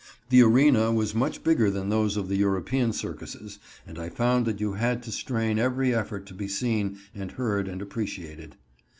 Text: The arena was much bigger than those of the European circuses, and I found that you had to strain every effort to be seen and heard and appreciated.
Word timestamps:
The 0.29 0.41
arena 0.41 0.91
was 0.91 1.13
much 1.13 1.43
bigger 1.43 1.69
than 1.69 1.89
those 1.89 2.17
of 2.17 2.27
the 2.27 2.37
European 2.37 2.91
circuses, 2.91 3.59
and 3.85 3.99
I 3.99 4.09
found 4.09 4.47
that 4.47 4.59
you 4.59 4.73
had 4.73 5.03
to 5.03 5.11
strain 5.11 5.59
every 5.59 5.93
effort 5.93 6.25
to 6.25 6.33
be 6.33 6.47
seen 6.47 6.97
and 7.13 7.29
heard 7.33 7.67
and 7.67 7.83
appreciated. 7.83 8.55